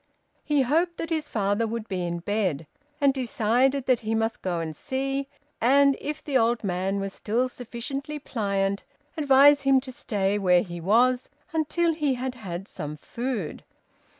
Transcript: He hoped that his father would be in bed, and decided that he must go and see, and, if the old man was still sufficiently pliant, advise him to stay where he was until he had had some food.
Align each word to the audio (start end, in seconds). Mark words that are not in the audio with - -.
He 0.43 0.63
hoped 0.63 0.97
that 0.97 1.11
his 1.11 1.29
father 1.29 1.67
would 1.67 1.87
be 1.87 2.03
in 2.03 2.21
bed, 2.21 2.65
and 2.99 3.13
decided 3.13 3.85
that 3.85 3.99
he 3.99 4.15
must 4.15 4.41
go 4.41 4.57
and 4.59 4.75
see, 4.75 5.27
and, 5.61 5.95
if 6.01 6.23
the 6.23 6.35
old 6.39 6.63
man 6.63 6.99
was 6.99 7.13
still 7.13 7.47
sufficiently 7.47 8.17
pliant, 8.17 8.83
advise 9.15 9.61
him 9.61 9.79
to 9.81 9.91
stay 9.91 10.39
where 10.39 10.63
he 10.63 10.81
was 10.81 11.29
until 11.53 11.93
he 11.93 12.15
had 12.15 12.33
had 12.33 12.67
some 12.67 12.97
food. 12.97 13.63